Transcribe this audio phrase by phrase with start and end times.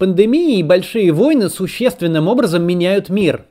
[0.00, 3.44] Пандемии и большие войны существенным образом меняют мир.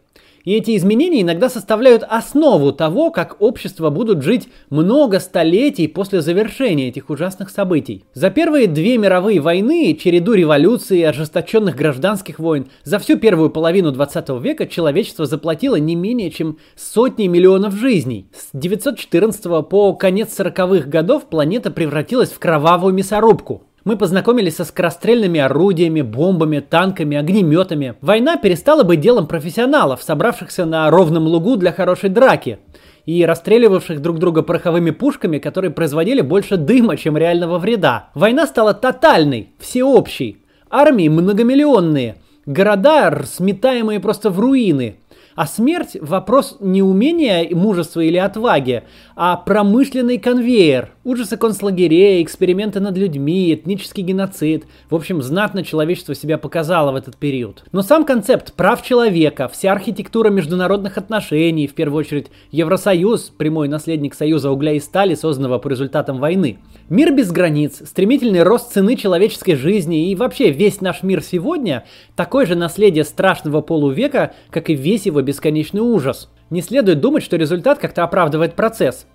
[0.46, 6.88] И эти изменения иногда составляют основу того, как общества будут жить много столетий после завершения
[6.88, 8.04] этих ужасных событий.
[8.16, 13.92] За первые две мировые войны, череду революций и ожесточенных гражданских войн, за всю первую половину
[13.92, 18.26] 20 века человечество заплатило не менее чем сотни миллионов жизней.
[18.34, 23.69] С 914 по конец 40-х годов планета превратилась в кровавую мясорубку.
[23.86, 27.96] Мы познакомились со скорострельными орудиями, бомбами, танками, огнеметами.
[28.02, 32.60] Война перестала быть делом профессионалов, собравшихся на ровном лугу для хорошей драки
[33.06, 38.10] и расстреливавших друг друга пороховыми пушками, которые производили больше дыма, чем реального вреда.
[38.14, 40.44] Война стала тотальной, всеобщей.
[40.70, 44.98] Армии многомиллионные, города сметаемые просто в руины–
[45.40, 48.84] а смерть– вопрос не умения, мужества или отваги,
[49.16, 50.92] а промышленный конвейер.
[51.06, 54.66] Ужасы концлагерей, эксперименты над людьми, этнический геноцид.
[54.90, 57.64] В общем, знатно человечество себя показало в этот период.
[57.72, 64.16] Но сам концепт прав человека, вся архитектура международных отношений, в первую очередь Евросоюз, прямой наследник
[64.16, 66.60] Союза угля и стали, созданного по результатам войны.
[66.90, 72.48] Мир без границ, стремительный рост цены человеческой жизни и вообще весь наш мир сегодня– такое
[72.48, 76.32] же наследие страшного полувека, как и весь его бесконечный ужас.
[76.50, 79.06] Не следует думать, что результат как-то оправдывает процесс.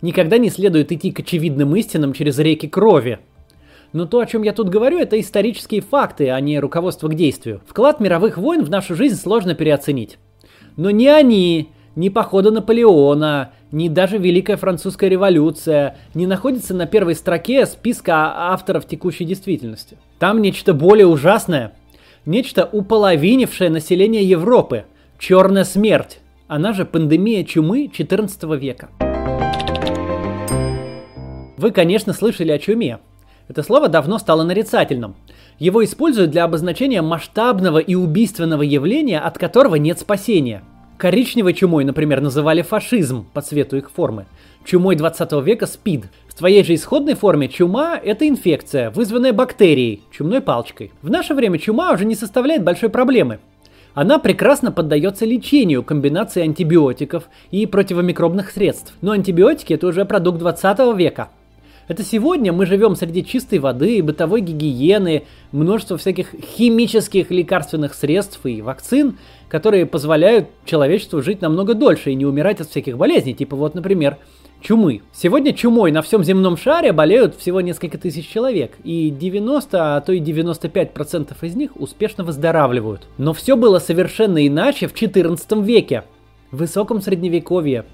[0.00, 3.18] Никогда не следует идти к очевидным истинам через реки крови.
[3.92, 7.60] Но то, о чем я тут говорю, это исторические факты, а не руководство к действию.
[7.66, 10.16] Вклад мировых войн в нашу жизнь сложно переоценить.
[10.78, 11.68] Но ни они,
[12.00, 18.86] ни похода Наполеона, ни даже Великая Французская революция не находятся на первой строке списка авторов
[18.86, 19.98] текущей действительности.
[20.18, 21.74] Там нечто более ужасное,
[22.26, 24.84] нечто уполовинившее население Европы–
[25.20, 28.88] Черная смерть, она же пандемия чумы 14 века.
[31.58, 33.00] Вы, конечно, слышали о чуме.
[33.46, 35.16] Это слово давно стало нарицательным.
[35.58, 40.62] Его используют для обозначения масштабного и убийственного явления, от которого нет спасения.
[41.00, 44.26] Коричневой чумой, например, называли фашизм по цвету их формы.
[44.66, 46.04] Чумой 20 века– СПИД.
[46.28, 50.92] В своей же исходной форме чума– это инфекция, вызванная бактерией, чумной палочкой.
[51.00, 53.38] В наше время чума уже не составляет большой проблемы.
[53.94, 58.92] Она прекрасно поддается лечению комбинации антибиотиков и противомикробных средств.
[59.00, 61.30] Но антибиотики это уже продукт 20 века.
[61.90, 68.62] Это сегодня мы живем среди чистой воды, бытовой гигиены, множества всяких химических лекарственных средств и
[68.62, 69.18] вакцин,
[69.48, 74.18] которые позволяют человечеству жить намного дольше и не умирать от всяких болезней, типа вот, например,
[74.60, 75.02] чумы.
[75.12, 80.12] Сегодня чумой на всем земном шаре болеют всего несколько тысяч человек, и 90, а то
[80.12, 83.08] и 95% из них успешно выздоравливают.
[83.18, 86.04] Но все было совершенно иначе в 14 веке,
[86.52, 87.84] в высоком средневековье.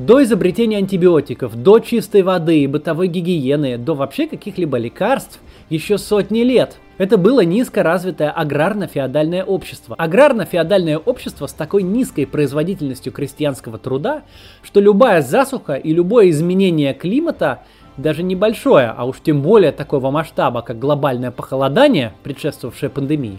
[0.00, 6.40] До изобретения антибиотиков, до чистой воды и бытовой гигиены, до вообще каких-либо лекарств, еще сотни
[6.40, 9.94] лет– это было низкоразвитое аграрно-феодальное общество.
[9.98, 14.22] Аграрно-феодальное общество с такой низкой производительностью крестьянского труда,
[14.62, 17.62] что любая засуха и любое изменение климата
[17.98, 23.38] даже небольшое, а уж тем более такого масштаба, как глобальное похолодание, предшествовавшее пандемии,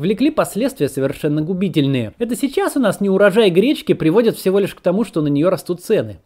[0.00, 2.14] влекли последствия совершенно губительные.
[2.18, 5.82] Это сейчас у нас неурожай гречки приводит всего лишь к тому, что на нее растут
[5.82, 6.18] цены.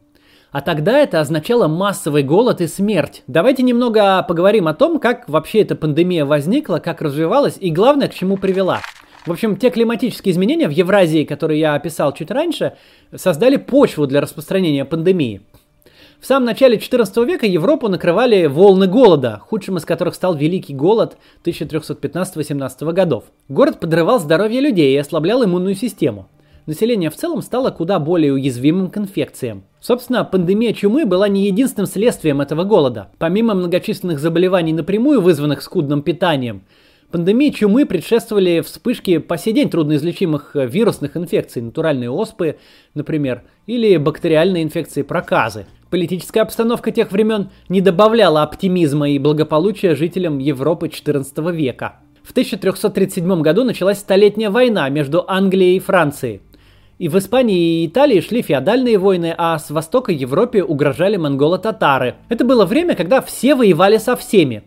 [0.52, 3.24] А тогда это означало массовый голод и смерть.
[3.26, 8.14] Давайте немного поговорим о том, как вообще эта пандемия возникла, как развивалась и главное, к
[8.14, 8.80] чему привела.
[9.26, 12.74] В общем, те климатические изменения в Евразии, которые я описал чуть раньше,
[13.12, 15.40] создали почву для распространения пандемии.
[16.20, 21.18] В самом начале XIV века Европу накрывали волны голода, худшим из которых стал Великий голод
[21.44, 23.24] 1315-18 годов.
[23.48, 26.28] Город подрывал здоровье людей и ослаблял иммунную систему
[26.66, 29.64] население в целом стало куда более уязвимым к инфекциям.
[29.80, 33.10] Собственно, пандемия чумы была не единственным следствием этого голода.
[33.18, 36.62] Помимо многочисленных заболеваний напрямую вызванных скудным питанием,
[37.10, 42.58] Пандемии чумы предшествовали вспышки по сей день трудноизлечимых э, вирусных инфекций, натуральные оспы,
[42.94, 45.66] например, или бактериальные инфекции проказы.
[45.90, 52.00] Политическая обстановка тех времен не добавляла оптимизма и благополучия жителям Европы XIV века.
[52.24, 56.40] В 1337 году началась Столетняя война между Англией и Францией.
[56.98, 62.16] И в Испании и Италии шли феодальные войны, а с востока Европе угрожали монголо-татары.
[62.28, 64.64] Это было время, когда все воевали со всеми.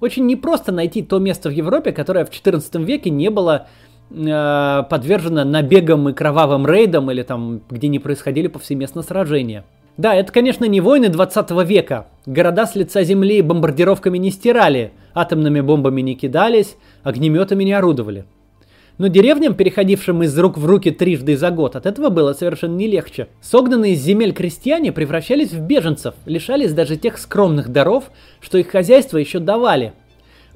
[0.00, 3.66] Очень непросто найти то место в Европе, которое в XIV веке не было
[4.10, 9.64] э, подвержено набегам и кровавым рейдам, или там, где не происходили повсеместно сражения.
[9.96, 12.08] Да, это, конечно, не войны 20 века.
[12.26, 18.26] Города с лица земли бомбардировками не стирали, атомными бомбами не кидались, огнеметами не орудовали.
[18.98, 22.86] Но деревням, переходившим из рук в руки трижды за год, от этого было совершенно не
[22.86, 23.28] легче.
[23.42, 28.10] Согнанные из земель крестьяне превращались в беженцев, лишались даже тех скромных даров,
[28.40, 29.92] что их хозяйство еще давали.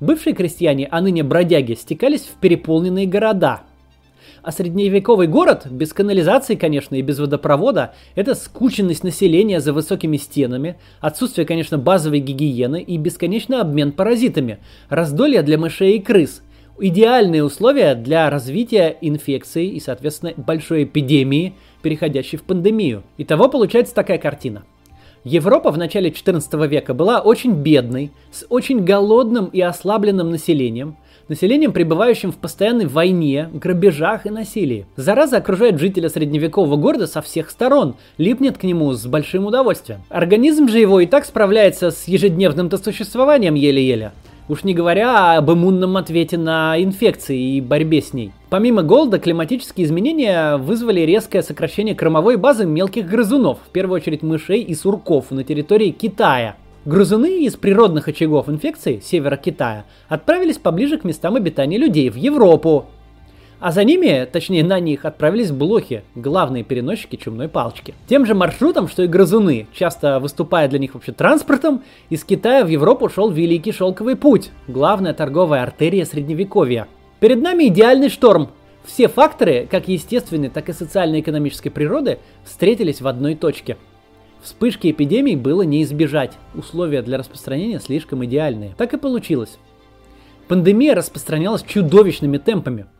[0.00, 3.60] Бывшие крестьяне, а ныне бродяги, стекались в переполненные города.
[4.42, 10.76] А средневековый город, без канализации, конечно, и без водопровода, это скученность населения за высокими стенами,
[11.00, 16.40] отсутствие, конечно, базовой гигиены и бесконечный обмен паразитами, раздолье для мышей и крыс,
[16.80, 23.02] идеальные условия для развития инфекции и, соответственно, большой эпидемии, переходящей в пандемию.
[23.18, 24.64] Итого получается такая картина.
[25.24, 30.96] Европа в начале 14 века была очень бедной, с очень голодным и ослабленным населением,
[31.28, 34.86] населением, пребывающим в постоянной войне, грабежах и насилии.
[34.96, 40.00] Зараза окружает жителя средневекового города со всех сторон, липнет к нему с большим удовольствием.
[40.08, 44.12] Организм же его и так справляется с ежедневным-то существованием еле-еле.
[44.50, 48.32] Уж не говоря об иммунном ответе на инфекции и борьбе с ней.
[48.48, 54.62] Помимо голода, климатические изменения вызвали резкое сокращение кормовой базы мелких грызунов, в первую очередь мышей
[54.62, 56.56] и сурков на территории Китая.
[56.84, 62.86] Грызуны из природных очагов инфекции севера Китая отправились поближе к местам обитания людей в Европу,
[63.60, 67.94] а за ними, точнее на них, отправились блохи, главные переносчики чумной палочки.
[68.08, 72.68] Тем же маршрутом, что и грызуны, часто выступая для них вообще транспортом, из Китая в
[72.68, 76.88] Европу шел Великий Шелковый Путь, главная торговая артерия Средневековья.
[77.20, 78.48] Перед нами идеальный шторм.
[78.84, 83.76] Все факторы, как естественной, так и социально-экономической природы, встретились в одной точке.
[84.40, 88.74] Вспышки эпидемий было не избежать, условия для распространения слишком идеальные.
[88.78, 89.58] Так и получилось.
[90.48, 92.86] Пандемия распространялась чудовищными темпами–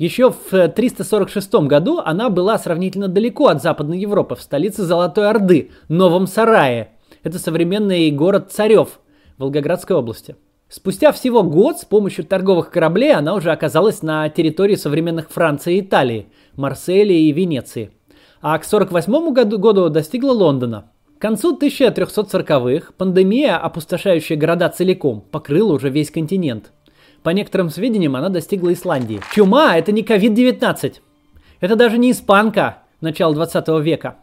[0.00, 5.72] еще в 346 году она была сравнительно далеко от Западной Европы, в столице Золотой Орды,
[5.90, 6.92] Новом Сарае.
[7.22, 8.98] Это современный город Царев
[9.36, 10.36] Волгоградской области.
[10.70, 15.80] Спустя всего год с помощью торговых кораблей она уже оказалась на территории современных Франции и
[15.80, 17.90] Италии, Марселя и Венеции.
[18.40, 20.92] А к 1948 году, году достигла Лондона.
[21.18, 26.72] К концу 1340-х пандемия, опустошающая города целиком, покрыла уже весь континент–
[27.22, 29.20] по некоторым сведениям, она достигла Исландии.
[29.32, 30.94] Чума– это не COVID-19.
[31.60, 34.16] Это даже не испанка начала 20 века.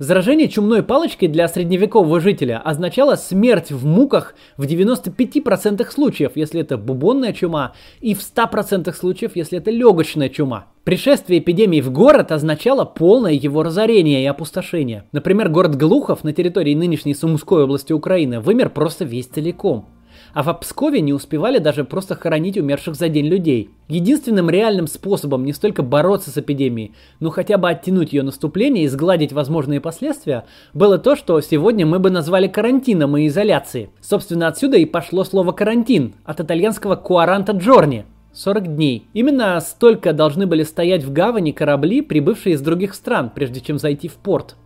[0.00, 6.76] Заражение чумной палочкой для средневекового жителя означало смерть в муках в 95% случаев, если это
[6.76, 10.66] бубонная чума, и в 100% случаев, если это легочная чума.
[10.82, 15.04] Пришествие эпидемии в город означало полное его разорение и опустошение.
[15.12, 19.86] Например, город Глухов на территории нынешней Сумской области Украины вымер просто весь целиком
[20.34, 23.70] а в Пскове не успевали даже просто хоронить умерших за день людей.
[23.88, 28.88] Единственным реальным способом не столько бороться с эпидемией, но хотя бы оттянуть ее наступление и
[28.88, 30.44] сгладить возможные последствия,
[30.74, 33.90] было то, что сегодня мы бы назвали карантином и изоляцией.
[34.00, 39.06] Собственно, отсюда и пошло слово «карантин» от итальянского «куаранта джорни», 40 дней.
[39.12, 44.08] Именно столько должны были стоять в гавани корабли, прибывшие из других стран, прежде чем зайти
[44.08, 44.56] в порт.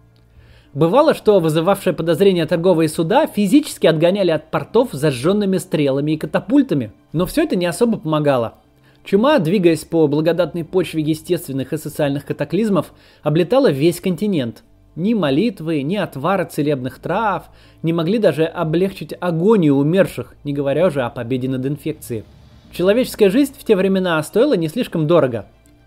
[0.75, 6.93] Бывало, что вызывавшие подозрения торговые суда физически отгоняли от портов зажженными стрелами и катапультами.
[7.13, 8.55] Но все это не особо помогало.
[9.03, 12.93] Чума, двигаясь по благодатной почве естественных и социальных катаклизмов,
[13.23, 14.63] облетала весь континент.
[14.97, 17.45] Ни молитвы, ни отвары целебных трав
[17.83, 22.25] не могли даже облегчить агонию умерших, не говоря уже о победе над инфекцией.
[22.73, 25.47] Человеческая жизнь в те времена стоила не слишком дорого.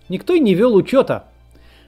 [0.09, 1.25] Никто и не вел учета,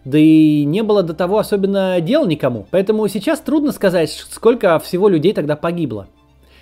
[0.05, 2.67] да и не было до того особенно дел никому.
[2.71, 6.07] Поэтому сейчас трудно сказать, сколько всего людей тогда погибло.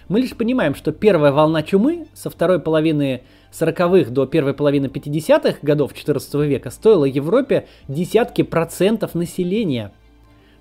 [0.07, 3.21] Мы лишь понимаем, что первая волна чумы со второй половины
[3.53, 9.91] 40-х до первой половины 50-х годов 14 века стоила Европе десятки процентов населения.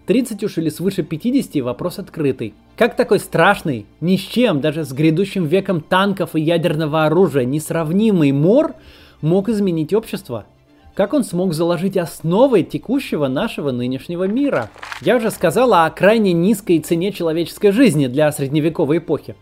[0.06, 2.54] 30 уж или свыше 50 вопрос открытый.
[2.76, 8.32] Как такой страшный, ни с чем, даже с грядущим веком танков и ядерного оружия, несравнимый
[8.32, 8.74] мор
[9.20, 10.46] мог изменить общество?
[10.94, 14.70] Как он смог заложить основы текущего нашего нынешнего мира?
[15.00, 19.36] Я уже сказал о крайне низкой цене человеческой жизни для средневековой эпохи.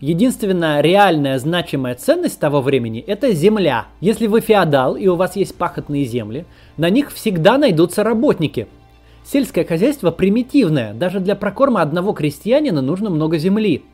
[0.00, 3.86] Единственная реальная значимая ценность того времени– это земля.
[4.00, 6.44] Если вы феодал и у вас есть пахотные земли,
[6.76, 8.66] на них всегда найдутся работники.
[9.24, 13.84] Сельское хозяйство примитивное, даже для прокорма одного крестьянина нужно много земли.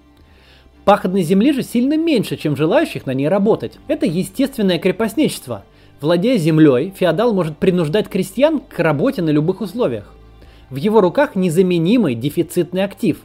[0.86, 3.78] Пахотной земли же сильно меньше, чем желающих на ней работать.
[3.86, 5.64] Это естественное крепостничество–
[6.00, 10.12] Владея землей, феодал может принуждать крестьян к работе на любых условиях.
[10.68, 13.18] В его руках незаменимый дефицитный актив.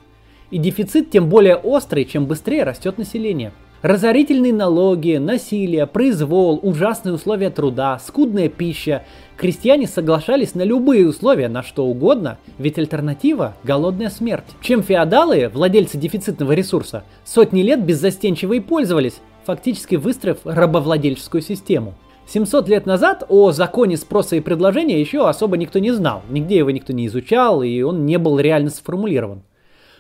[0.52, 3.52] И дефицит тем более острый, чем быстрее растет население.
[3.82, 9.04] Разорительные налоги, насилие, произвол, ужасные условия труда, скудная пища.
[9.38, 14.46] Крестьяне соглашались на любые условия, на что угодно, ведь альтернатива– голодная смерть.
[14.62, 21.96] Чем феодалы, владельцы дефицитного ресурса, сотни лет беззастенчиво и пользовались, фактически выстроив рабовладельческую систему.
[22.32, 26.22] 700 лет назад о законе спроса и предложения еще особо никто не знал.
[26.30, 29.44] Нигде его никто не изучал, и он не был реально сформулирован.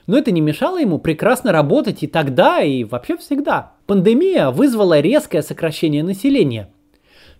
[0.07, 3.73] Но это не мешало ему прекрасно работать и тогда, и вообще всегда.
[3.85, 6.69] Пандемия вызвала резкое сокращение населения.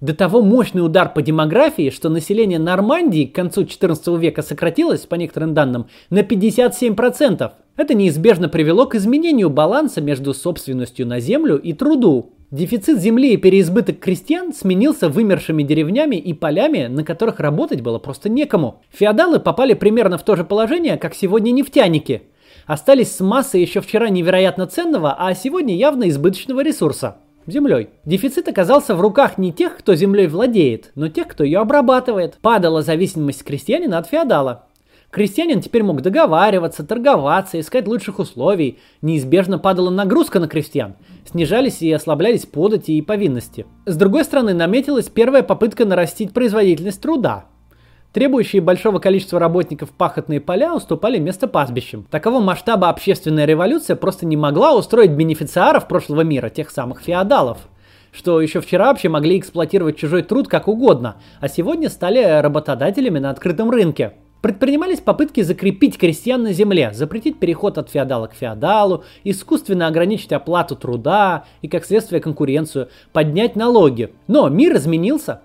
[0.01, 5.15] До того мощный удар по демографии, что население Нормандии к концу 14 века сократилось, по
[5.15, 7.51] некоторым данным, на 57%.
[7.77, 12.33] Это неизбежно привело к изменению баланса между собственностью на землю и труду.
[12.51, 18.27] Дефицит земли и переизбыток крестьян сменился вымершими деревнями и полями, на которых работать было просто
[18.27, 18.81] некому.
[18.91, 22.24] Феодалы попали примерно в то же положение, как сегодня нефтяники.
[22.65, 27.15] Остались с массой еще вчера невероятно ценного, а сегодня явно избыточного ресурса–
[27.48, 27.88] землей.
[28.03, 32.38] Дефицит оказался в руках не тех, кто землей владеет, но тех, кто ее обрабатывает.
[32.41, 34.65] Падала зависимость крестьянина от феодала.
[35.12, 38.80] Крестьянин теперь мог договариваться, торговаться, искать лучших условий.
[39.01, 40.96] Неизбежно падала нагрузка на крестьян.
[41.30, 43.65] Снижались и ослаблялись подати и повинности.
[43.86, 47.46] С другой стороны, наметилась первая попытка нарастить производительность труда.
[48.13, 52.08] Требующие большого количества работников пахотные поля уступали место пастбищам.
[52.10, 57.58] Такого масштаба общественная революция просто не могла устроить бенефициаров прошлого мира, тех самых феодалов
[58.13, 63.30] что еще вчера вообще могли эксплуатировать чужой труд как угодно, а сегодня стали работодателями на
[63.30, 64.15] открытом рынке.
[64.41, 70.75] Предпринимались попытки закрепить крестьян на земле, запретить переход от феодала к феодалу, искусственно ограничить оплату
[70.75, 74.12] труда и, как следствие, конкуренцию, поднять налоги.
[74.27, 75.41] Но мир изменился.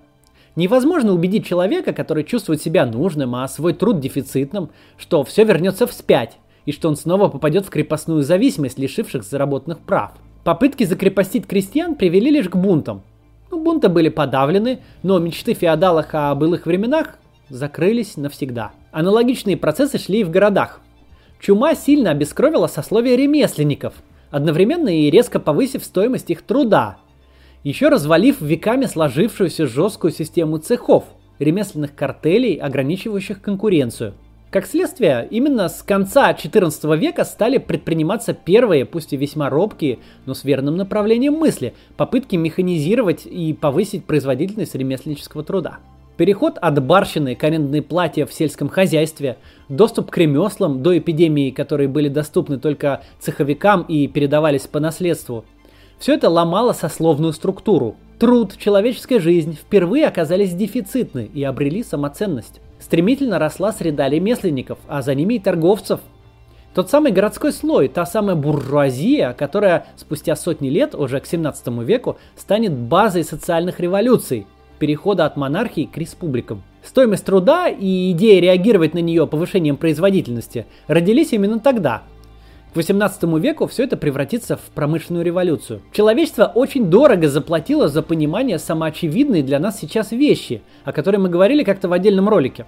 [0.57, 6.39] Невозможно убедить человека, который чувствует себя нужным, а свой труд дефицитным, что все вернется вспять,
[6.65, 10.13] и что он снова попадет в крепостную зависимость, лишивших заработанных прав.
[10.43, 13.03] Попытки закрепостить крестьян привели лишь к бунтам.
[13.51, 17.19] Ну, бунты были подавлены, но мечты феодалов о былых временах
[17.51, 18.73] закрылись навсегда.
[18.97, 20.81] Аналогичные процессы шли и в городах.
[21.39, 23.93] Чума сильно обескровила сословие ремесленников,
[24.31, 26.97] одновременно и резко повысив стоимость их труда,
[27.63, 31.05] еще развалив веками сложившуюся жесткую систему цехов,
[31.39, 34.15] ремесленных картелей, ограничивающих конкуренцию.
[34.51, 40.33] Как следствие, именно с конца XIV века стали предприниматься первые, пусть и весьма робкие, но
[40.33, 45.81] с верным направлением мысли, попытки механизировать и повысить производительность ремесленнического труда.
[46.17, 49.37] Переход от барщины к арендной плате в сельском хозяйстве,
[49.69, 55.45] доступ к ремеслам до эпидемии, которые были доступны только цеховикам и передавались по наследству.
[55.99, 57.97] Все это ломало сословную структуру.
[58.19, 62.61] Труд, человеческая жизнь впервые оказались дефицитны и обрели самоценность.
[62.81, 66.01] Стремительно росла среда ремесленников, а за ними и торговцев.
[66.75, 72.17] Тот самый городской слой, та самая буржуазия, которая спустя сотни лет, уже к 17 веку,
[72.37, 74.47] станет базой социальных революций–
[74.77, 76.63] перехода от монархии к республикам.
[76.83, 82.03] Стоимость труда и идея реагировать на нее повышением производительности родились именно тогда.
[82.73, 85.81] К 18 веку все это превратится в промышленную революцию.
[85.93, 91.65] Человечество очень дорого заплатило за понимание самоочевидной для нас сейчас вещи, о которой мы говорили
[91.65, 92.67] как-то в отдельном ролике.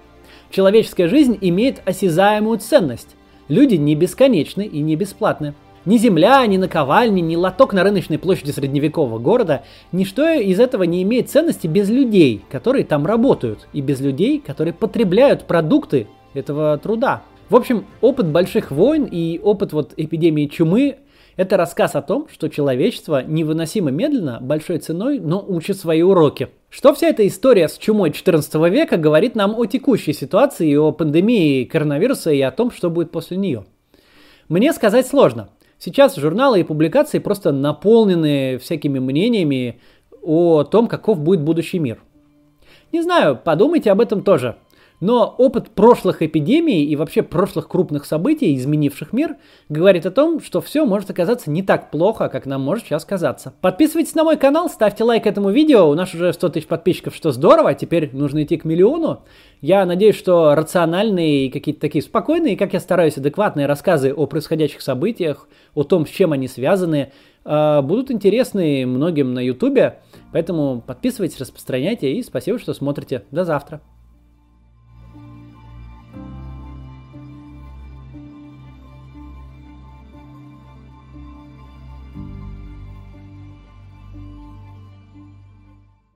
[0.50, 3.16] Человеческая жизнь имеет осязаемую ценность.
[3.48, 5.54] Люди не бесконечны и не бесплатны.
[5.88, 11.02] Ни земля, ни наковальни, ни лоток на рыночной площади средневекового города, ничто из этого не
[11.02, 17.22] имеет ценности без людей, которые там работают, и без людей, которые потребляют продукты этого труда.
[17.48, 20.96] В общем, опыт больших войн и опыт вот эпидемии чумы–
[21.36, 26.50] это рассказ о том, что человечество невыносимо медленно, большой ценой, но учит свои уроки.
[26.68, 31.64] Что вся эта история с чумой 14 века говорит нам о текущей ситуации, о пандемии
[31.64, 33.64] коронавируса и о том, что будет после нее?
[34.50, 39.80] Мне сказать сложно– Сейчас журналы и публикации просто наполнены всякими мнениями
[40.22, 42.02] о том, каков будет будущий мир.
[42.92, 44.56] Не знаю, подумайте об этом тоже.
[45.00, 49.36] Но опыт прошлых эпидемий и вообще прошлых крупных событий, изменивших мир,
[49.68, 53.54] говорит о том, что все может оказаться не так плохо, как нам может сейчас казаться.
[53.60, 57.30] Подписывайтесь на мой канал, ставьте лайк этому видео, у нас уже 100 тысяч подписчиков, что
[57.30, 59.22] здорово, теперь нужно идти к миллиону.
[59.60, 64.80] Я надеюсь, что рациональные и какие-то такие спокойные, как я стараюсь, адекватные рассказы о происходящих
[64.80, 67.12] событиях, о том, с чем они связаны,
[67.44, 70.00] а, будут интересны многим на ютубе.
[70.32, 73.22] Поэтому подписывайтесь, распространяйте и спасибо, что смотрите.
[73.30, 73.80] До завтра.